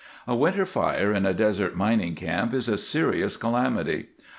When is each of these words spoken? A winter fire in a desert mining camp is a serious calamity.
A 0.27 0.35
winter 0.35 0.65
fire 0.65 1.13
in 1.13 1.27
a 1.27 1.33
desert 1.35 1.75
mining 1.75 2.15
camp 2.15 2.55
is 2.55 2.67
a 2.67 2.75
serious 2.75 3.37
calamity. 3.37 4.07